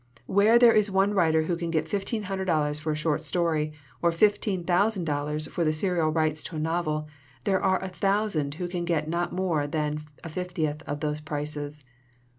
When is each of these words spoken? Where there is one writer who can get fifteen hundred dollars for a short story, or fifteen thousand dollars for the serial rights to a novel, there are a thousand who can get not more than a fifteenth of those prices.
Where 0.25 0.57
there 0.57 0.73
is 0.73 0.89
one 0.89 1.13
writer 1.13 1.43
who 1.43 1.55
can 1.55 1.69
get 1.69 1.87
fifteen 1.87 2.23
hundred 2.23 2.45
dollars 2.45 2.79
for 2.79 2.91
a 2.91 2.95
short 2.95 3.21
story, 3.21 3.71
or 4.01 4.11
fifteen 4.11 4.63
thousand 4.63 5.03
dollars 5.05 5.45
for 5.45 5.63
the 5.63 5.71
serial 5.71 6.09
rights 6.09 6.41
to 6.45 6.55
a 6.55 6.59
novel, 6.59 7.07
there 7.43 7.61
are 7.63 7.79
a 7.83 7.87
thousand 7.87 8.55
who 8.55 8.67
can 8.67 8.83
get 8.83 9.07
not 9.07 9.31
more 9.31 9.67
than 9.67 9.99
a 10.23 10.29
fifteenth 10.29 10.81
of 10.87 11.01
those 11.01 11.19
prices. 11.19 11.85